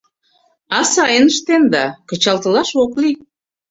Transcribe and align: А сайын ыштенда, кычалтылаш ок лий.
А 0.77 0.79
сайын 0.93 1.25
ыштенда, 1.31 1.85
кычалтылаш 2.09 2.69
ок 2.83 2.91
лий. 3.01 3.17